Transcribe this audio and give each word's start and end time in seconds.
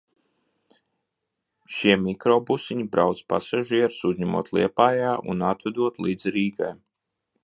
Šie 1.79 1.97
mikrobusiņi 2.05 2.87
brauc, 2.95 3.21
pasažierus 3.33 3.99
uzņemot 4.13 4.49
Liepājā 4.59 5.15
un 5.35 5.45
atvedot 5.53 6.05
līdz 6.07 6.33
Rīgai. 6.39 6.71